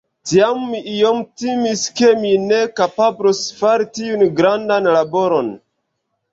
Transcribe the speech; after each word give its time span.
Tiam 0.27 0.61
mi 0.69 0.79
iom 0.93 1.19
timis, 1.41 1.83
ke 1.99 2.09
mi 2.23 2.33
ne 2.47 2.63
kapablos 2.81 3.45
fari 3.61 3.89
tiun 4.01 4.27
grandan 4.43 4.93
laboron. 4.99 5.57